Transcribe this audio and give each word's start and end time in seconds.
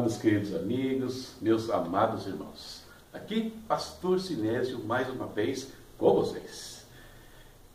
Meus 0.00 0.16
queridos 0.16 0.54
amigos, 0.54 1.34
meus 1.42 1.68
amados 1.68 2.26
irmãos. 2.26 2.84
Aqui, 3.12 3.50
Pastor 3.68 4.18
Sinésio, 4.18 4.82
mais 4.82 5.10
uma 5.10 5.26
vez 5.26 5.74
com 5.98 6.14
vocês. 6.14 6.86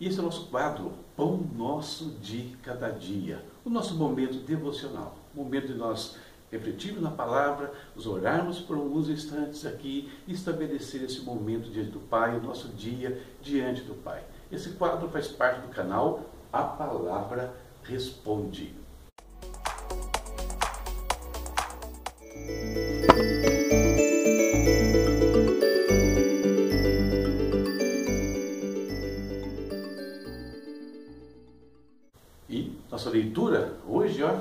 Esse 0.02 0.18
é 0.18 0.21
o 0.21 0.26
nosso 0.26 0.48
quadro, 0.48 0.91
Pão 1.16 1.38
Nosso 1.55 2.05
de 2.20 2.58
Cada 2.64 2.90
Dia, 2.90 3.46
o 3.64 3.70
nosso 3.70 3.94
momento 3.94 4.40
devocional, 4.40 5.16
momento 5.36 5.68
de 5.68 5.76
nós 5.76 6.18
refletirmos 6.52 7.04
na 7.04 7.12
palavra, 7.12 7.72
nos 7.96 8.08
orarmos 8.08 8.57
por 8.60 8.76
alguns 8.76 9.07
instantes 9.07 9.64
aqui 9.64 10.12
e 10.28 10.34
estabelecer 10.34 11.03
esse 11.03 11.22
momento 11.22 11.70
diante 11.70 11.92
do 11.92 12.00
Pai, 12.00 12.36
o 12.38 12.42
nosso 12.42 12.70
dia 12.70 13.22
diante 13.39 13.81
do 13.81 13.94
Pai. 13.94 14.23
Esse 14.52 14.72
quadro 14.72 15.08
faz 15.09 15.28
parte 15.28 15.62
do 15.62 15.67
canal 15.67 16.28
A 16.52 16.64
Palavra 16.64 17.53
Responde. 17.84 18.84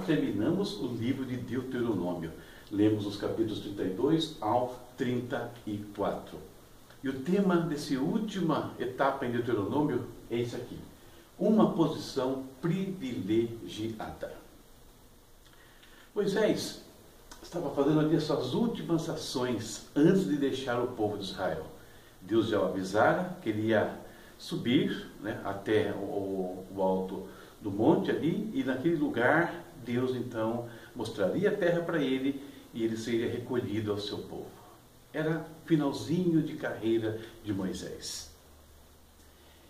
Terminamos 0.04 0.80
o 0.80 0.88
livro 0.88 1.24
de 1.24 1.36
Deuteronômio. 1.36 2.32
Lemos 2.70 3.06
os 3.06 3.16
capítulos 3.16 3.60
32 3.60 4.36
ao 4.40 4.80
34. 4.96 6.38
E 7.02 7.08
o 7.08 7.20
tema 7.20 7.56
dessa 7.56 7.98
última 7.98 8.73
etapa 8.79 9.26
em 9.26 9.32
Deuteronômio 9.32 10.06
é 10.30 10.40
esse 10.40 10.56
aqui: 10.56 10.79
uma 11.38 11.73
posição 11.73 12.45
privilegiada. 12.60 14.34
Moisés 16.14 16.82
estava 17.42 17.70
fazendo 17.70 18.01
ali 18.01 18.16
as 18.16 18.24
suas 18.24 18.54
últimas 18.54 19.09
ações 19.09 19.86
antes 19.95 20.26
de 20.26 20.36
deixar 20.36 20.80
o 20.80 20.88
povo 20.88 21.18
de 21.18 21.24
Israel. 21.24 21.66
Deus 22.20 22.48
já 22.48 22.60
o 22.60 22.66
avisara 22.66 23.36
que 23.42 23.51
ele 23.51 23.68
ia 23.68 23.98
subir 24.38 25.10
né, 25.20 25.40
até 25.45 25.92
o, 25.92 26.64
o 26.74 26.82
alto 26.82 27.26
do 27.60 27.70
monte 27.70 28.10
ali, 28.10 28.51
e 28.54 28.62
naquele 28.62 28.96
lugar 28.96 29.64
Deus 29.85 30.15
então 30.15 30.68
mostraria 30.95 31.51
a 31.51 31.57
terra 31.57 31.82
para 31.82 32.02
ele 32.02 32.43
e 32.73 32.85
ele 32.85 32.96
seria 32.96 33.30
recolhido 33.30 33.93
ao 33.93 33.99
seu 33.99 34.18
povo. 34.18 34.51
Era 35.13 35.46
finalzinho 35.65 36.43
de 36.43 36.54
carreira 36.54 37.21
de 37.45 37.52
Moisés. 37.52 38.35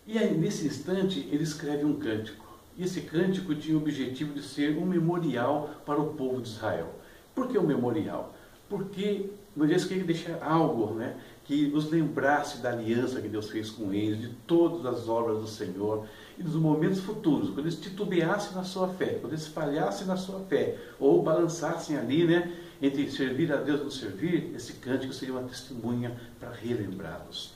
E 0.06 0.18
aí, 0.18 0.36
nesse 0.36 0.66
instante, 0.66 1.28
ele 1.30 1.42
escreve 1.42 1.84
um 1.84 1.98
cântico. 1.98 2.44
E 2.76 2.82
esse 2.82 3.02
cântico 3.02 3.54
tinha 3.54 3.76
o 3.76 3.80
objetivo 3.80 4.34
de 4.34 4.42
ser 4.42 4.76
um 4.76 4.84
memorial 4.84 5.82
para 5.86 6.00
o 6.00 6.14
povo 6.14 6.40
de 6.40 6.48
Israel. 6.48 6.92
Por 7.34 7.48
que 7.48 7.58
um 7.58 7.66
memorial? 7.66 8.34
Porque 8.68 9.30
Moisés 9.54 9.84
queria 9.84 10.04
deixar 10.04 10.42
algo 10.42 10.94
né, 10.94 11.16
que 11.44 11.70
os 11.74 11.90
lembrasse 11.90 12.58
da 12.58 12.70
aliança 12.70 13.20
que 13.20 13.28
Deus 13.28 13.50
fez 13.50 13.70
com 13.70 13.92
eles, 13.92 14.20
de 14.20 14.28
todas 14.46 14.84
as 14.84 15.08
obras 15.08 15.38
do 15.38 15.46
Senhor, 15.46 16.06
e 16.38 16.42
dos 16.42 16.54
momentos 16.54 17.00
futuros, 17.00 17.50
quando 17.50 17.66
eles 17.66 17.78
titubeassem 17.78 18.54
na 18.54 18.64
sua 18.64 18.88
fé, 18.88 19.18
quando 19.20 19.32
eles 19.32 19.46
falhassem 19.46 20.06
na 20.06 20.16
sua 20.16 20.40
fé, 20.40 20.76
ou 20.98 21.22
balançassem 21.22 21.96
ali, 21.96 22.24
né, 22.24 22.52
entre 22.82 23.10
servir 23.10 23.52
a 23.52 23.56
Deus 23.56 23.80
e 23.80 23.84
não 23.84 23.90
servir, 23.90 24.52
esse 24.54 24.74
cântico 24.74 25.12
seria 25.12 25.34
uma 25.34 25.48
testemunha 25.48 26.16
para 26.40 26.50
relembrá-los. 26.50 27.52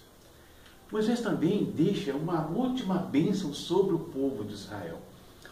Moisés 0.90 1.20
também 1.20 1.64
deixa 1.64 2.14
uma 2.14 2.46
última 2.46 2.96
bênção 2.96 3.52
sobre 3.52 3.94
o 3.94 3.98
povo 3.98 4.44
de 4.44 4.54
Israel. 4.54 4.98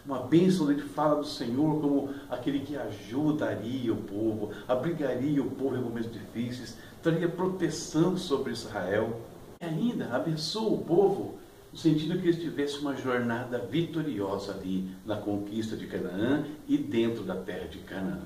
Uma 0.05 0.21
bênção 0.21 0.65
onde 0.65 0.81
ele 0.81 0.89
fala 0.89 1.17
do 1.17 1.27
Senhor 1.27 1.81
como 1.81 2.11
aquele 2.31 2.61
que 2.61 2.77
ajudaria 2.77 3.93
o 3.93 3.97
povo, 3.97 4.53
abrigaria 4.69 5.43
o 5.43 5.51
povo 5.51 5.77
em 5.77 5.81
momentos 5.81 6.13
difíceis, 6.13 6.79
traria 7.03 7.29
proteção 7.29 8.17
sobre 8.17 8.53
Israel. 8.53 9.21
E 9.61 9.67
ainda 9.67 10.07
abençoa 10.15 10.73
o 10.73 10.85
povo 10.85 11.39
no 11.73 11.79
sentido 11.79 12.19
que 12.19 12.29
eles 12.29 12.41
tivessem 12.41 12.81
uma 12.81 12.97
jornada 12.97 13.59
vitoriosa 13.59 14.53
ali 14.53 14.89
na 15.05 15.17
conquista 15.17 15.77
de 15.77 15.87
Canaã 15.87 16.45
e 16.69 16.79
dentro 16.79 17.23
da 17.23 17.37
terra 17.37 17.67
de 17.69 17.79
Canaã. 17.79 18.23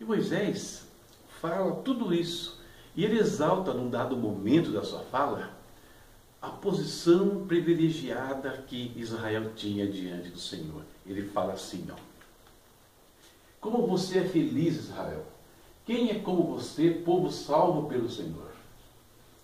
E 0.00 0.04
Moisés 0.04 0.86
fala 1.40 1.76
tudo 1.76 2.14
isso 2.14 2.60
e 2.94 3.04
ele 3.04 3.18
exalta 3.18 3.74
num 3.74 3.90
dado 3.90 4.16
momento 4.16 4.70
da 4.70 4.82
sua 4.82 5.00
fala 5.00 5.56
a 6.40 6.48
posição 6.48 7.44
privilegiada 7.46 8.64
que 8.66 8.92
Israel 8.96 9.52
tinha 9.56 9.86
diante 9.86 10.28
do 10.28 10.38
Senhor. 10.38 10.82
Ele 11.04 11.22
fala 11.22 11.54
assim, 11.54 11.86
ó. 11.90 11.96
Como 13.60 13.86
você 13.86 14.20
é 14.20 14.24
feliz, 14.24 14.76
Israel. 14.76 15.24
Quem 15.84 16.10
é 16.10 16.20
como 16.20 16.44
você, 16.44 16.90
povo 16.90 17.30
salvo 17.30 17.88
pelo 17.88 18.08
Senhor? 18.08 18.55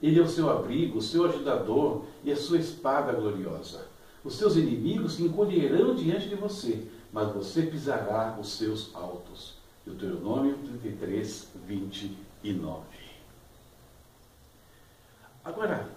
Ele 0.02 0.18
é 0.18 0.22
o 0.22 0.28
seu 0.28 0.50
abrigo, 0.50 0.98
o 0.98 1.02
seu 1.02 1.24
ajudador 1.26 2.04
e 2.24 2.32
a 2.32 2.36
sua 2.36 2.58
espada 2.58 3.12
gloriosa. 3.12 3.86
Os 4.24 4.34
seus 4.34 4.56
inimigos 4.56 5.14
se 5.14 5.22
encolherão 5.22 5.94
diante 5.94 6.28
de 6.28 6.34
você, 6.34 6.86
mas 7.12 7.32
você 7.32 7.62
pisará 7.62 8.36
os 8.40 8.52
seus 8.52 8.94
altos. 8.94 9.54
Deuteronômio 9.86 10.58
33, 10.80 11.48
29. 11.66 12.82
Agora, 15.44 15.88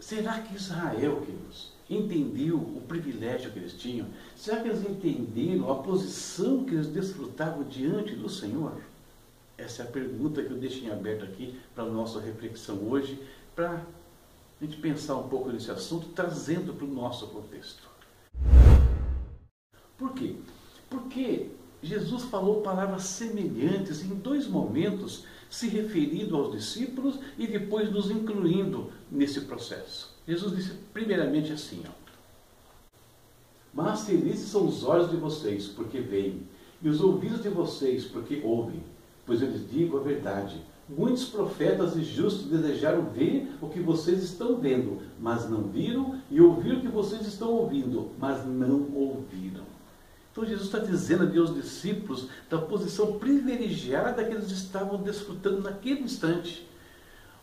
será 0.00 0.40
que 0.40 0.54
Israel, 0.54 1.20
queridos, 1.20 1.72
entendeu 1.88 2.56
o 2.56 2.82
privilégio 2.86 3.52
que 3.52 3.58
eles 3.58 3.74
tinham? 3.74 4.06
Será 4.36 4.60
que 4.60 4.68
eles 4.68 4.84
entenderam 4.84 5.70
a 5.70 5.82
posição 5.82 6.64
que 6.64 6.74
eles 6.74 6.88
desfrutavam 6.88 7.62
diante 7.64 8.14
do 8.16 8.28
Senhor? 8.28 8.80
Essa 9.56 9.82
é 9.82 9.86
a 9.86 9.88
pergunta 9.88 10.42
que 10.42 10.50
eu 10.50 10.58
deixo 10.58 10.84
em 10.84 10.90
aberto 10.90 11.24
aqui 11.24 11.58
para 11.74 11.84
a 11.84 11.88
nossa 11.88 12.20
reflexão 12.20 12.76
hoje, 12.88 13.22
para 13.54 13.74
a 14.60 14.64
gente 14.64 14.78
pensar 14.78 15.16
um 15.16 15.28
pouco 15.28 15.50
nesse 15.50 15.70
assunto, 15.70 16.08
trazendo 16.08 16.74
para 16.74 16.84
o 16.84 16.92
nosso 16.92 17.28
contexto. 17.28 17.88
Por 19.96 20.12
quê? 20.12 20.34
Porque 20.90 21.50
Jesus 21.80 22.24
falou 22.24 22.62
palavras 22.62 23.04
semelhantes 23.04 24.02
em 24.02 24.14
dois 24.16 24.48
momentos, 24.48 25.24
se 25.48 25.68
referindo 25.68 26.36
aos 26.36 26.50
discípulos 26.50 27.20
e 27.38 27.46
depois 27.46 27.92
nos 27.92 28.10
incluindo 28.10 28.90
nesse 29.08 29.42
processo. 29.42 30.16
Jesus 30.26 30.56
disse 30.56 30.72
primeiramente 30.92 31.52
assim, 31.52 31.84
ó, 31.86 31.92
Mas 33.72 34.04
felizes 34.04 34.48
são 34.48 34.66
os 34.66 34.82
olhos 34.82 35.10
de 35.10 35.16
vocês, 35.16 35.68
porque 35.68 36.00
veem, 36.00 36.42
e 36.82 36.88
os 36.88 37.00
ouvidos 37.00 37.40
de 37.40 37.50
vocês, 37.50 38.04
porque 38.04 38.40
ouvem. 38.42 38.82
Pois 39.26 39.40
eu 39.40 39.50
lhes 39.50 39.68
digo 39.70 39.98
a 39.98 40.00
verdade. 40.00 40.60
Muitos 40.88 41.24
profetas 41.24 41.96
e 41.96 42.04
justos 42.04 42.46
desejaram 42.46 43.06
ver 43.06 43.50
o 43.60 43.68
que 43.68 43.80
vocês 43.80 44.22
estão 44.22 44.56
vendo, 44.56 45.00
mas 45.18 45.48
não 45.48 45.62
viram, 45.62 46.20
e 46.30 46.40
ouvir 46.40 46.74
o 46.74 46.80
que 46.80 46.88
vocês 46.88 47.26
estão 47.26 47.50
ouvindo, 47.52 48.10
mas 48.18 48.44
não 48.44 48.90
ouviram. 48.94 49.64
Então 50.30 50.44
Jesus 50.44 50.66
está 50.66 50.78
dizendo 50.78 51.40
aos 51.40 51.54
discípulos 51.54 52.28
da 52.50 52.58
posição 52.58 53.18
privilegiada 53.18 54.24
que 54.24 54.34
eles 54.34 54.50
estavam 54.50 55.00
desfrutando 55.00 55.62
naquele 55.62 56.00
instante. 56.00 56.68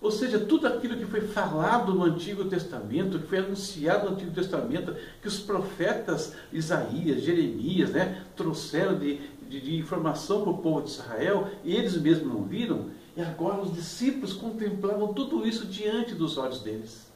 Ou 0.01 0.11
seja, 0.11 0.39
tudo 0.39 0.67
aquilo 0.67 0.97
que 0.97 1.05
foi 1.05 1.21
falado 1.21 1.93
no 1.93 2.03
Antigo 2.03 2.45
Testamento, 2.45 3.19
que 3.19 3.27
foi 3.27 3.37
anunciado 3.37 4.09
no 4.09 4.15
Antigo 4.15 4.31
Testamento, 4.31 4.95
que 5.21 5.27
os 5.27 5.39
profetas 5.39 6.33
Isaías, 6.51 7.21
Jeremias, 7.21 7.91
né, 7.91 8.23
trouxeram 8.35 8.97
de, 8.99 9.21
de, 9.51 9.59
de 9.59 9.75
informação 9.75 10.43
para 10.43 10.51
o 10.51 10.57
povo 10.59 10.81
de 10.81 10.91
Israel, 10.91 11.51
e 11.65 11.75
eles 11.75 11.97
mesmos 11.97 12.33
não 12.33 12.43
viram, 12.43 12.89
e 13.17 13.21
agora 13.21 13.61
os 13.61 13.73
discípulos 13.73 14.31
contemplavam 14.31 15.13
tudo 15.13 15.45
isso 15.45 15.67
diante 15.67 16.15
dos 16.15 16.37
olhos 16.37 16.61
deles. 16.61 17.11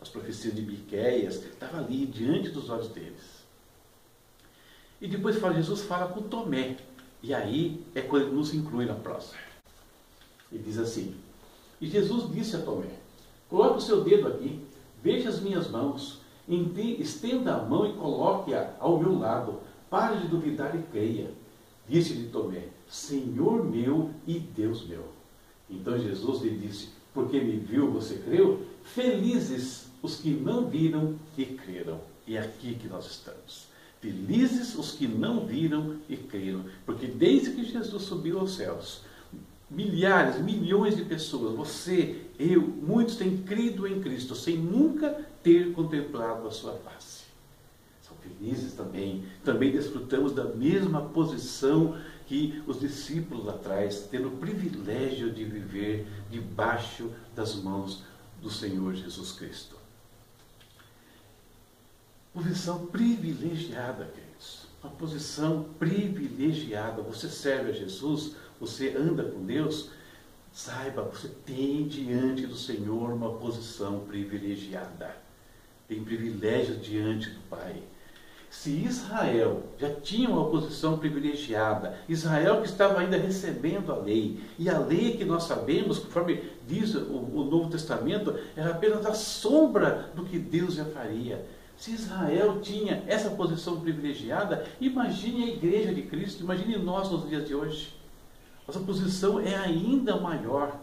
As 0.00 0.08
profecias 0.08 0.54
de 0.54 0.62
Miqueias 0.62 1.42
estavam 1.42 1.80
ali 1.80 2.06
diante 2.06 2.50
dos 2.50 2.70
olhos 2.70 2.86
deles. 2.88 3.44
E 5.00 5.08
depois 5.08 5.36
fala, 5.38 5.54
Jesus 5.54 5.82
fala 5.82 6.06
com 6.12 6.22
Tomé. 6.22 6.76
E 7.20 7.34
aí 7.34 7.84
é 7.94 8.00
quando 8.00 8.26
ele 8.26 8.36
nos 8.36 8.54
inclui 8.54 8.86
na 8.86 8.94
prosa. 8.94 9.34
Ele 10.52 10.62
diz 10.62 10.78
assim: 10.78 11.16
E 11.80 11.88
Jesus 11.88 12.32
disse 12.32 12.54
a 12.54 12.60
Tomé: 12.60 12.90
Coloque 13.50 13.78
o 13.78 13.80
seu 13.80 14.04
dedo 14.04 14.28
aqui, 14.28 14.64
veja 15.02 15.28
as 15.28 15.40
minhas 15.40 15.68
mãos, 15.68 16.20
estenda 16.48 17.56
a 17.56 17.62
mão 17.62 17.86
e 17.86 17.94
coloque-a 17.94 18.74
ao 18.78 19.00
meu 19.00 19.18
lado. 19.18 19.60
Pare 19.90 20.20
de 20.20 20.28
duvidar 20.28 20.76
e 20.76 20.82
creia. 20.92 21.30
Disse-lhe 21.88 22.28
Tomé: 22.28 22.64
Senhor 22.88 23.64
meu 23.64 24.10
e 24.26 24.38
Deus 24.38 24.86
meu. 24.86 25.04
Então 25.70 25.98
Jesus 25.98 26.42
lhe 26.42 26.56
disse: 26.56 26.88
Porque 27.14 27.40
me 27.40 27.56
viu, 27.56 27.90
você 27.90 28.16
creu? 28.16 28.64
Felizes 28.84 29.86
os 30.02 30.16
que 30.16 30.30
não 30.30 30.68
viram 30.68 31.16
e 31.36 31.44
creram. 31.44 32.00
E 32.26 32.36
é 32.36 32.40
aqui 32.40 32.74
que 32.74 32.88
nós 32.88 33.06
estamos. 33.06 33.66
Felizes 34.00 34.76
os 34.76 34.92
que 34.92 35.06
não 35.06 35.46
viram 35.46 35.96
e 36.08 36.16
creram. 36.16 36.64
Porque 36.84 37.06
desde 37.06 37.52
que 37.52 37.64
Jesus 37.64 38.02
subiu 38.02 38.38
aos 38.40 38.54
céus, 38.54 39.02
milhares, 39.70 40.40
milhões 40.40 40.96
de 40.96 41.04
pessoas, 41.04 41.56
você, 41.56 42.22
eu, 42.38 42.62
muitos 42.62 43.16
têm 43.16 43.38
crido 43.38 43.86
em 43.86 44.00
Cristo 44.00 44.34
sem 44.34 44.56
nunca 44.56 45.26
ter 45.42 45.72
contemplado 45.72 46.46
a 46.46 46.50
sua 46.50 46.74
face 46.74 47.15
também. 48.76 49.24
Também 49.44 49.72
desfrutamos 49.72 50.32
da 50.32 50.44
mesma 50.44 51.00
posição 51.00 51.98
que 52.26 52.62
os 52.66 52.80
discípulos 52.80 53.44
lá 53.44 53.54
atrás, 53.54 54.08
tendo 54.10 54.28
o 54.28 54.36
privilégio 54.36 55.32
de 55.32 55.44
viver 55.44 56.06
debaixo 56.30 57.10
das 57.34 57.54
mãos 57.54 58.02
do 58.42 58.50
Senhor 58.50 58.94
Jesus 58.94 59.32
Cristo. 59.32 59.76
Posição 62.32 62.86
privilegiada, 62.86 64.04
queridos. 64.04 64.66
Uma 64.82 64.92
posição 64.92 65.66
privilegiada. 65.78 67.00
Você 67.02 67.28
serve 67.28 67.70
a 67.70 67.74
Jesus, 67.74 68.36
você 68.60 68.94
anda 68.96 69.24
com 69.24 69.44
Deus, 69.44 69.90
saiba, 70.52 71.02
você 71.02 71.28
tem 71.28 71.86
diante 71.86 72.46
do 72.46 72.56
Senhor 72.56 73.12
uma 73.12 73.34
posição 73.34 74.00
privilegiada. 74.00 75.16
Tem 75.88 76.04
privilégio 76.04 76.76
diante 76.76 77.30
do 77.30 77.40
Pai. 77.48 77.82
Se 78.58 78.70
Israel 78.70 79.62
já 79.78 79.94
tinha 79.94 80.28
uma 80.28 80.50
posição 80.50 80.98
privilegiada, 80.98 81.96
Israel 82.08 82.62
que 82.62 82.66
estava 82.66 82.98
ainda 82.98 83.16
recebendo 83.16 83.92
a 83.92 83.96
lei, 83.96 84.40
e 84.58 84.68
a 84.68 84.78
lei 84.78 85.16
que 85.16 85.24
nós 85.24 85.44
sabemos, 85.44 86.00
conforme 86.00 86.42
diz 86.66 86.94
o, 86.94 87.12
o 87.12 87.44
Novo 87.44 87.70
Testamento, 87.70 88.34
era 88.56 88.70
apenas 88.70 89.06
a 89.06 89.14
sombra 89.14 90.10
do 90.16 90.24
que 90.24 90.38
Deus 90.38 90.74
já 90.74 90.84
faria. 90.86 91.46
Se 91.76 91.92
Israel 91.92 92.60
tinha 92.60 93.04
essa 93.06 93.30
posição 93.30 93.78
privilegiada, 93.78 94.66
imagine 94.80 95.44
a 95.44 95.54
igreja 95.54 95.94
de 95.94 96.02
Cristo, 96.02 96.42
imagine 96.42 96.76
nós 96.78 97.08
nos 97.10 97.28
dias 97.28 97.46
de 97.46 97.54
hoje. 97.54 97.94
Nossa 98.66 98.80
posição 98.80 99.38
é 99.38 99.54
ainda 99.54 100.18
maior 100.18 100.76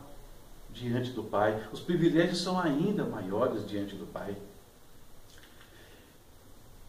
diante 0.72 1.10
do 1.10 1.24
Pai, 1.24 1.62
os 1.74 1.82
privilégios 1.82 2.40
são 2.40 2.58
ainda 2.58 3.04
maiores 3.04 3.68
diante 3.68 3.96
do 3.96 4.06
Pai. 4.06 4.38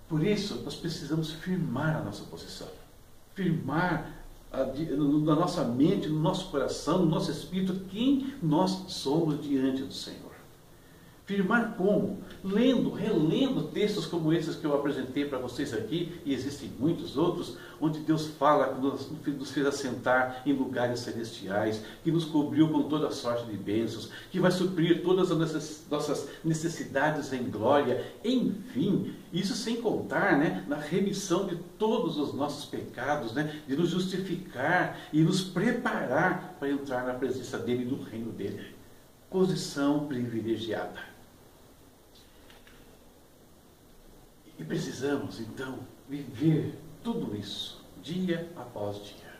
Por 0.08 0.24
isso, 0.24 0.62
nós 0.64 0.74
precisamos 0.74 1.30
firmar 1.32 1.96
a 1.96 2.00
nossa 2.02 2.24
posição. 2.24 2.68
Firmar 3.34 4.10
na 4.52 5.34
nossa 5.34 5.64
mente, 5.64 6.08
no 6.08 6.20
nosso 6.20 6.50
coração, 6.50 7.00
no 7.00 7.06
nosso 7.06 7.30
espírito, 7.30 7.74
quem 7.90 8.34
nós 8.42 8.70
somos 8.88 9.42
diante 9.42 9.82
do 9.82 9.92
Senhor. 9.92 10.33
Firmar 11.26 11.74
como? 11.78 12.18
Lendo, 12.44 12.90
relendo 12.90 13.68
textos 13.68 14.04
como 14.04 14.30
esses 14.30 14.56
que 14.56 14.66
eu 14.66 14.74
apresentei 14.74 15.24
para 15.24 15.38
vocês 15.38 15.72
aqui, 15.72 16.20
e 16.22 16.34
existem 16.34 16.70
muitos 16.78 17.16
outros, 17.16 17.56
onde 17.80 18.00
Deus 18.00 18.26
fala 18.26 18.74
que 18.74 18.80
nos, 18.82 19.10
nos, 19.26 19.50
fez 19.50 19.66
assentar 19.66 20.42
em 20.44 20.52
lugares 20.52 21.00
celestiais, 21.00 21.82
que 22.02 22.12
nos 22.12 22.26
cobriu 22.26 22.68
com 22.68 22.82
toda 22.82 23.10
sorte 23.10 23.46
de 23.46 23.56
bênçãos, 23.56 24.10
que 24.30 24.38
vai 24.38 24.50
suprir 24.50 25.02
todas 25.02 25.30
as 25.30 25.86
nossas 25.90 26.28
necessidades 26.44 27.32
em 27.32 27.44
glória, 27.44 28.04
enfim, 28.22 29.14
isso 29.32 29.54
sem 29.54 29.80
contar 29.80 30.38
né, 30.38 30.62
na 30.68 30.76
remissão 30.76 31.46
de 31.46 31.56
todos 31.78 32.18
os 32.18 32.34
nossos 32.34 32.66
pecados, 32.66 33.32
né, 33.32 33.62
de 33.66 33.74
nos 33.74 33.88
justificar 33.88 35.00
e 35.10 35.22
nos 35.22 35.40
preparar 35.40 36.54
para 36.58 36.68
entrar 36.68 37.06
na 37.06 37.14
presença 37.14 37.58
dEle, 37.58 37.86
no 37.86 38.02
reino 38.02 38.30
dEle. 38.30 38.74
Posição 39.30 40.06
privilegiada. 40.06 41.13
E 44.64 44.66
precisamos, 44.66 45.40
então, 45.40 45.80
viver 46.08 46.72
tudo 47.02 47.36
isso, 47.36 47.84
dia 48.02 48.48
após 48.56 48.96
dia. 49.04 49.34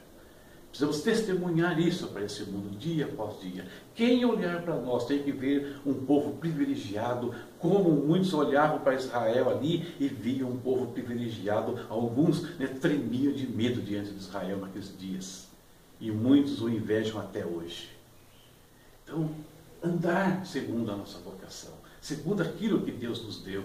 Precisamos 0.69 1.01
testemunhar 1.01 1.81
isso 1.81 2.09
para 2.09 2.27
esse 2.27 2.43
mundo, 2.43 2.77
dia 2.77 3.07
após 3.07 3.41
dia. 3.41 3.67
Quem 3.95 4.23
olhar 4.27 4.61
para 4.61 4.77
nós 4.79 5.07
tem 5.07 5.23
que 5.23 5.33
ver 5.33 5.81
um 5.87 5.95
povo 5.95 6.37
privilegiado, 6.37 7.35
como 7.59 7.89
muitos 7.89 8.35
olhavam 8.35 8.81
para 8.81 8.97
Israel 8.97 9.49
ali 9.49 9.95
e 9.99 10.09
viam 10.09 10.51
um 10.51 10.59
povo 10.59 10.89
privilegiado. 10.89 11.87
Alguns 11.89 12.43
né, 12.59 12.67
tremiam 12.67 13.33
de 13.33 13.47
medo 13.47 13.81
diante 13.81 14.11
de 14.11 14.19
Israel 14.19 14.59
naqueles 14.59 14.95
dias. 14.99 15.49
E 15.99 16.11
muitos 16.11 16.61
o 16.61 16.69
invejam 16.69 17.19
até 17.19 17.47
hoje. 17.47 17.89
Então, 19.03 19.31
andar 19.83 20.45
segundo 20.45 20.93
a 20.93 20.97
nossa 20.97 21.19
vocação, 21.21 21.73
segundo 21.99 22.43
aquilo 22.43 22.83
que 22.83 22.93
Deus 22.93 23.25
nos 23.25 23.43
deu 23.43 23.65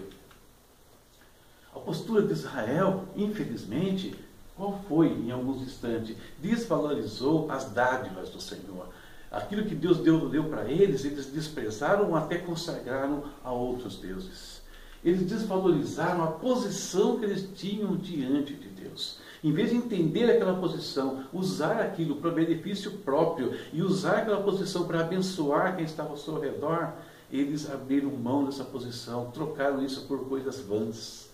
a 1.74 1.78
postura 1.78 2.22
de 2.22 2.32
Israel, 2.32 3.04
infelizmente, 3.16 4.14
qual 4.56 4.78
foi 4.88 5.08
em 5.08 5.30
alguns 5.30 5.62
instantes? 5.62 6.16
Desvalorizou 6.38 7.50
as 7.50 7.70
dádivas 7.70 8.28
do 8.28 8.40
Senhor. 8.40 8.88
Aquilo 9.30 9.64
que 9.64 9.74
Deus 9.74 9.98
deu, 9.98 10.28
deu 10.28 10.44
para 10.44 10.68
eles, 10.68 11.04
eles 11.04 11.26
desprezaram 11.26 12.10
ou 12.10 12.16
até 12.16 12.38
consagraram 12.38 13.24
a 13.44 13.52
outros 13.52 13.96
deuses. 13.96 14.60
Eles 15.02 15.22
desvalorizaram 15.22 16.22
a 16.22 16.26
posição 16.26 17.18
que 17.18 17.24
eles 17.24 17.48
tinham 17.54 17.96
diante 17.96 18.52
de 18.52 18.68
Deus. 18.68 19.18
Em 19.42 19.52
vez 19.52 19.70
de 19.70 19.76
entender 19.76 20.30
aquela 20.30 20.60
posição, 20.60 21.24
usar 21.32 21.80
aquilo 21.80 22.16
para 22.16 22.30
benefício 22.30 22.90
próprio 22.98 23.54
e 23.72 23.82
usar 23.82 24.18
aquela 24.18 24.42
posição 24.42 24.86
para 24.86 25.00
abençoar 25.00 25.76
quem 25.76 25.86
estava 25.86 26.10
ao 26.10 26.18
seu 26.18 26.38
redor, 26.38 26.92
eles 27.32 27.70
abriram 27.70 28.10
mão 28.10 28.44
dessa 28.44 28.64
posição, 28.64 29.30
trocaram 29.30 29.82
isso 29.82 30.02
por 30.06 30.28
coisas 30.28 30.60
vãs. 30.60 31.29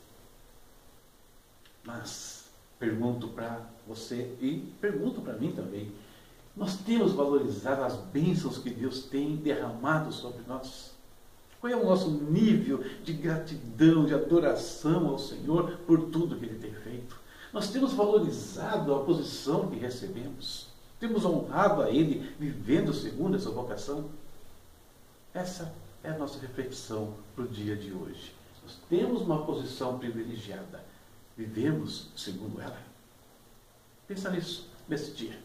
Mas 1.87 2.47
pergunto 2.79 3.29
para 3.29 3.61
você 3.87 4.37
e 4.41 4.73
pergunto 4.81 5.21
para 5.21 5.35
mim 5.35 5.53
também: 5.53 5.93
nós 6.57 6.77
temos 6.79 7.13
valorizado 7.13 7.85
as 7.85 7.97
bênçãos 7.97 8.59
que 8.59 8.71
Deus 8.71 9.05
tem 9.05 9.37
derramado 9.37 10.13
sobre 10.13 10.43
nós? 10.49 10.91
Qual 11.61 11.73
é 11.73 11.77
o 11.77 11.87
nosso 11.87 12.11
nível 12.11 12.85
de 13.03 13.13
gratidão, 13.13 14.05
de 14.05 14.15
adoração 14.15 15.09
ao 15.09 15.19
Senhor 15.19 15.79
por 15.87 16.11
tudo 16.11 16.37
que 16.37 16.45
Ele 16.45 16.59
tem 16.59 16.73
feito? 16.75 17.19
Nós 17.53 17.71
temos 17.71 17.93
valorizado 17.93 18.95
a 18.95 19.05
posição 19.05 19.69
que 19.69 19.79
recebemos? 19.79 20.67
Temos 21.01 21.25
honrado 21.25 21.83
a 21.83 21.91
Ele 21.91 22.35
vivendo 22.39 22.93
segundo 22.93 23.37
essa 23.37 23.51
vocação? 23.51 24.07
Essa 25.33 25.73
é 26.03 26.11
a 26.11 26.19
nossa 26.19 26.39
reflexão 26.39 27.15
para 27.35 27.45
o 27.45 27.49
dia 27.49 27.77
de 27.77 27.93
hoje. 27.93 28.35
Nós 28.63 28.79
temos 28.89 29.23
uma 29.23 29.45
posição 29.45 29.99
privilegiada 29.99 30.85
vivemos 31.37 32.09
segundo 32.17 32.61
ela. 32.61 32.81
Pensa 34.09 34.31
nisso 34.31 34.71
nesse 34.89 35.13
dia. 35.13 35.39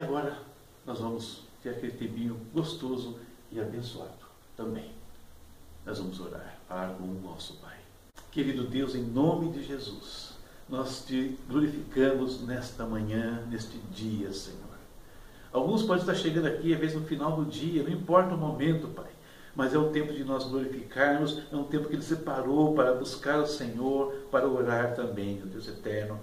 Agora 0.00 0.38
nós 0.84 0.98
vamos 0.98 1.42
ter 1.62 1.70
aquele 1.70 1.92
tempinho 1.92 2.40
gostoso 2.52 3.18
e 3.52 3.60
abençoado 3.60 4.26
também. 4.56 4.90
Nós 5.84 5.98
vamos 5.98 6.18
orar, 6.20 6.58
para 6.68 6.94
com 6.94 7.04
o 7.04 7.20
nosso 7.20 7.54
Pai. 7.58 7.76
Querido 8.32 8.64
Deus, 8.64 8.94
em 8.94 9.02
nome 9.02 9.52
de 9.52 9.64
Jesus, 9.64 10.34
nós 10.68 11.04
te 11.06 11.38
glorificamos 11.48 12.42
nesta 12.42 12.84
manhã, 12.84 13.46
neste 13.46 13.78
dia, 13.92 14.32
Senhor. 14.32 14.66
Alguns 15.52 15.82
podem 15.82 16.02
estar 16.02 16.14
chegando 16.14 16.46
aqui, 16.46 16.74
às 16.74 16.80
vezes 16.80 16.96
no 16.96 17.06
final 17.06 17.36
do 17.36 17.48
dia, 17.48 17.82
não 17.82 17.90
importa 17.90 18.34
o 18.34 18.38
momento, 18.38 18.88
Pai 18.88 19.15
mas 19.56 19.74
é 19.74 19.78
um 19.78 19.90
tempo 19.90 20.12
de 20.12 20.22
nós 20.22 20.44
glorificarmos, 20.44 21.42
é 21.50 21.56
um 21.56 21.64
tempo 21.64 21.88
que 21.88 21.94
Ele 21.94 22.02
separou 22.02 22.74
para 22.74 22.92
buscar 22.92 23.38
o 23.38 23.46
Senhor, 23.46 24.12
para 24.30 24.46
orar 24.46 24.94
também, 24.94 25.42
o 25.42 25.46
Deus 25.46 25.66
eterno. 25.66 26.20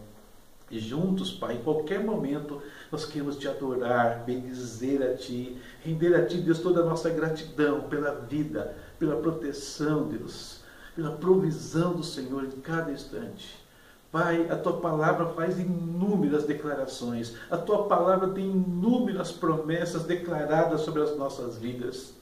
E 0.70 0.80
juntos, 0.80 1.32
Pai, 1.32 1.56
em 1.56 1.64
qualquer 1.64 2.04
momento, 2.04 2.62
nós 2.92 3.06
queremos 3.06 3.36
te 3.36 3.48
adorar, 3.48 4.24
bendizer 4.24 5.02
a 5.02 5.16
Ti, 5.16 5.58
render 5.82 6.16
a 6.16 6.26
Ti, 6.26 6.38
Deus, 6.38 6.60
toda 6.60 6.82
a 6.82 6.86
nossa 6.86 7.10
gratidão 7.10 7.82
pela 7.82 8.12
vida, 8.12 8.76
pela 9.00 9.16
proteção, 9.18 10.08
Deus, 10.08 10.62
pela 10.96 11.12
provisão 11.12 11.94
do 11.94 12.04
Senhor 12.04 12.46
em 12.46 12.62
cada 12.62 12.92
instante. 12.92 13.62
Pai, 14.12 14.48
a 14.48 14.56
tua 14.56 14.80
palavra 14.80 15.26
faz 15.30 15.60
inúmeras 15.60 16.46
declarações, 16.46 17.34
a 17.50 17.58
tua 17.58 17.88
palavra 17.88 18.28
tem 18.28 18.46
inúmeras 18.46 19.32
promessas 19.32 20.04
declaradas 20.04 20.82
sobre 20.82 21.02
as 21.02 21.18
nossas 21.18 21.58
vidas. 21.58 22.14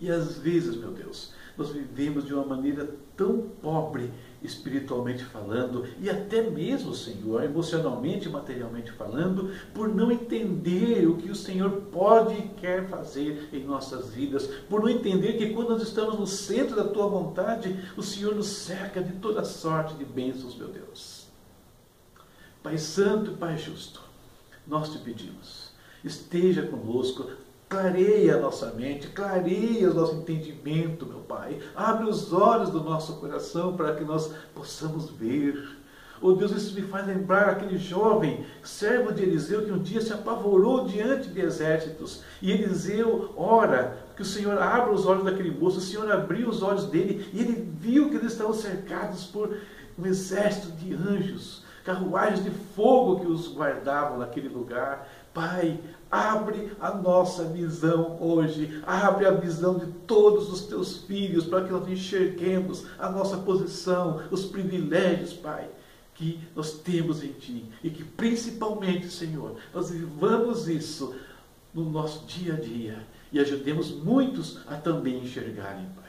E 0.00 0.10
às 0.10 0.38
vezes, 0.38 0.76
meu 0.76 0.92
Deus, 0.92 1.32
nós 1.56 1.70
vivemos 1.70 2.24
de 2.24 2.32
uma 2.32 2.44
maneira 2.44 2.88
tão 3.16 3.40
pobre 3.60 4.12
espiritualmente 4.40 5.24
falando 5.24 5.84
e 6.00 6.08
até 6.08 6.48
mesmo, 6.48 6.94
Senhor, 6.94 7.42
emocionalmente 7.42 8.28
e 8.28 8.30
materialmente 8.30 8.92
falando, 8.92 9.50
por 9.74 9.88
não 9.88 10.12
entender 10.12 11.08
o 11.08 11.16
que 11.16 11.28
o 11.28 11.34
Senhor 11.34 11.70
pode 11.92 12.34
e 12.34 12.48
quer 12.60 12.88
fazer 12.88 13.48
em 13.52 13.64
nossas 13.64 14.10
vidas, 14.10 14.46
por 14.68 14.82
não 14.82 14.88
entender 14.88 15.32
que 15.32 15.52
quando 15.52 15.70
nós 15.70 15.82
estamos 15.82 16.16
no 16.16 16.28
centro 16.28 16.76
da 16.76 16.84
tua 16.84 17.08
vontade, 17.08 17.76
o 17.96 18.02
Senhor 18.02 18.36
nos 18.36 18.46
cerca 18.46 19.02
de 19.02 19.14
toda 19.14 19.44
sorte 19.44 19.94
de 19.94 20.04
bênçãos, 20.04 20.54
meu 20.54 20.68
Deus. 20.68 21.26
Pai 22.62 22.78
Santo 22.78 23.32
e 23.32 23.36
Pai 23.36 23.56
Justo, 23.56 24.00
nós 24.64 24.92
te 24.92 24.98
pedimos, 24.98 25.72
esteja 26.04 26.62
conosco, 26.62 27.28
Clareia 27.68 28.36
a 28.36 28.40
nossa 28.40 28.72
mente, 28.72 29.08
clareia 29.08 29.90
o 29.90 29.94
nosso 29.94 30.14
entendimento, 30.14 31.04
meu 31.04 31.18
Pai. 31.18 31.58
Abre 31.76 32.08
os 32.08 32.32
olhos 32.32 32.70
do 32.70 32.82
nosso 32.82 33.16
coração 33.16 33.76
para 33.76 33.94
que 33.94 34.04
nós 34.04 34.32
possamos 34.54 35.10
ver. 35.10 35.76
Oh 36.20 36.32
Deus, 36.32 36.50
isso 36.50 36.74
me 36.74 36.80
faz 36.80 37.06
lembrar 37.06 37.50
aquele 37.50 37.76
jovem 37.76 38.46
servo 38.64 39.12
de 39.12 39.22
Eliseu 39.22 39.66
que 39.66 39.70
um 39.70 39.82
dia 39.82 40.00
se 40.00 40.12
apavorou 40.14 40.86
diante 40.86 41.28
de 41.28 41.40
exércitos. 41.40 42.22
E 42.40 42.50
Eliseu 42.50 43.34
ora 43.36 43.98
que 44.16 44.22
o 44.22 44.24
Senhor 44.24 44.56
abra 44.58 44.90
os 44.90 45.04
olhos 45.04 45.24
daquele 45.24 45.50
moço. 45.50 45.76
O 45.76 45.82
Senhor 45.82 46.10
abriu 46.10 46.48
os 46.48 46.62
olhos 46.62 46.86
dele 46.86 47.28
e 47.34 47.40
ele 47.40 47.70
viu 47.78 48.08
que 48.08 48.16
eles 48.16 48.32
estavam 48.32 48.54
cercados 48.54 49.26
por 49.26 49.54
um 49.98 50.06
exército 50.06 50.72
de 50.72 50.94
anjos 50.94 51.68
carruagens 51.88 52.44
de 52.44 52.50
fogo 52.50 53.20
que 53.20 53.26
os 53.26 53.48
guardavam 53.48 54.18
naquele 54.18 54.48
lugar. 54.48 55.08
Pai, 55.32 55.80
abre 56.10 56.72
a 56.80 56.92
nossa 56.92 57.44
visão 57.44 58.16
hoje, 58.20 58.82
abre 58.86 59.26
a 59.26 59.30
visão 59.30 59.78
de 59.78 59.86
todos 60.06 60.50
os 60.52 60.62
teus 60.62 60.98
filhos, 61.04 61.44
para 61.46 61.64
que 61.64 61.72
nós 61.72 61.88
enxerguemos 61.88 62.86
a 62.98 63.10
nossa 63.10 63.36
posição, 63.38 64.22
os 64.30 64.44
privilégios, 64.44 65.32
Pai, 65.32 65.68
que 66.14 66.40
nós 66.54 66.72
temos 66.72 67.22
em 67.22 67.32
Ti. 67.32 67.64
E 67.82 67.90
que 67.90 68.04
principalmente, 68.04 69.10
Senhor, 69.10 69.56
nós 69.72 69.90
vivamos 69.90 70.68
isso 70.68 71.14
no 71.72 71.88
nosso 71.88 72.24
dia 72.26 72.54
a 72.54 72.60
dia 72.60 73.06
e 73.30 73.38
ajudemos 73.38 73.90
muitos 73.90 74.60
a 74.66 74.76
também 74.76 75.18
enxergarem, 75.18 75.86
Pai. 75.94 76.04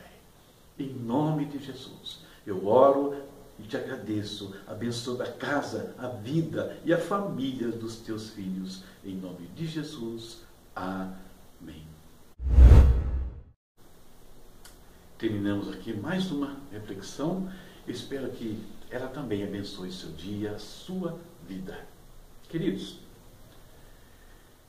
Em 0.80 0.94
nome 0.94 1.46
de 1.46 1.60
Jesus, 1.60 2.20
eu 2.48 2.66
oro 2.66 3.14
e 3.60 3.68
te 3.68 3.78
agradeço, 3.78 4.56
abençoa 4.66 5.24
a 5.24 5.32
casa, 5.32 5.94
a 5.98 6.08
vida 6.08 6.78
e 6.86 6.94
a 6.94 6.98
família 6.98 7.70
dos 7.70 7.98
teus 7.98 8.30
filhos. 8.30 8.84
Em 9.04 9.16
nome 9.16 9.48
de 9.56 9.68
Jesus. 9.68 10.44
Amém. 10.76 11.84
Terminamos 15.18 15.70
aqui 15.70 15.94
mais 15.94 16.32
uma 16.32 16.58
reflexão. 16.72 17.52
Espero 17.88 18.30
que 18.30 18.64
ela 18.90 19.08
também 19.08 19.44
abençoe 19.44 19.92
seu 19.92 20.12
dia, 20.12 20.58
sua 20.58 21.20
vida. 21.48 21.78
Queridos, 22.48 23.00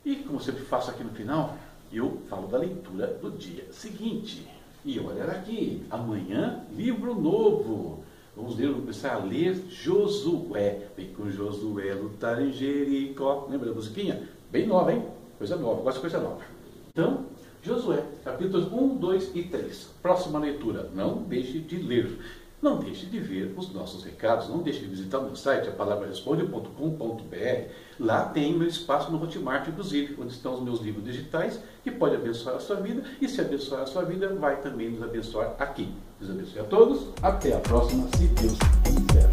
e 0.04 0.16
como 0.16 0.40
sempre 0.40 0.64
faço 0.64 0.90
aqui 0.90 1.04
no 1.04 1.10
final, 1.10 1.56
eu 1.92 2.22
falo 2.28 2.48
da 2.48 2.58
leitura 2.58 3.06
do 3.06 3.30
dia 3.30 3.66
seguinte. 3.72 4.46
E 4.84 4.98
olha 4.98 5.24
aqui, 5.24 5.86
amanhã, 5.90 6.64
livro 6.72 7.14
novo. 7.14 8.02
Vamos 8.36 8.56
ler, 8.56 8.72
começar 8.72 9.14
a 9.14 9.18
ler 9.18 9.56
Josué. 9.68 10.86
Vem 10.96 11.12
com 11.12 11.28
Josué 11.28 11.94
lutar 11.94 12.40
em 12.40 12.52
Jericó. 12.52 13.48
Lembra 13.50 13.70
da 13.70 13.74
musiquinha? 13.74 14.28
Bem 14.50 14.68
nova, 14.68 14.92
hein? 14.92 15.04
Coisa 15.36 15.56
nova, 15.56 15.82
gosto 15.82 15.96
de 15.96 16.00
coisa 16.02 16.20
nova. 16.20 16.40
Então, 16.92 17.26
Josué, 17.60 18.04
capítulos 18.24 18.72
1, 18.72 18.96
2 18.98 19.32
e 19.34 19.42
3. 19.42 19.90
Próxima 20.00 20.38
leitura. 20.38 20.88
Não 20.94 21.22
deixe 21.22 21.58
de 21.58 21.76
ler. 21.78 22.18
Não 22.62 22.78
deixe 22.78 23.06
de 23.06 23.18
ver 23.18 23.54
os 23.56 23.72
nossos 23.72 24.04
recados, 24.04 24.48
não 24.48 24.58
deixe 24.58 24.80
de 24.80 24.86
visitar 24.86 25.18
o 25.18 25.24
meu 25.24 25.36
site, 25.36 25.68
a 25.68 25.72
palavraresponde.com.br. 25.72 27.68
Lá 27.98 28.24
tem 28.26 28.52
meu 28.52 28.68
espaço 28.68 29.10
no 29.10 29.22
Hotmart, 29.22 29.66
inclusive, 29.68 30.16
onde 30.20 30.32
estão 30.32 30.54
os 30.54 30.62
meus 30.62 30.80
livros 30.80 31.02
digitais, 31.04 31.58
que 31.82 31.90
pode 31.90 32.16
abençoar 32.16 32.56
a 32.56 32.60
sua 32.60 32.76
vida, 32.76 33.02
e 33.20 33.26
se 33.26 33.40
abençoar 33.40 33.82
a 33.82 33.86
sua 33.86 34.04
vida, 34.04 34.28
vai 34.34 34.60
também 34.60 34.90
nos 34.90 35.02
abençoar 35.02 35.54
aqui. 35.58 35.90
Deus 36.20 36.32
abençoe 36.32 36.60
a 36.60 36.64
todos, 36.64 37.08
até 37.22 37.54
a 37.54 37.60
próxima, 37.60 38.06
se 38.16 38.26
Deus 38.26 38.58
quiser. 38.84 39.29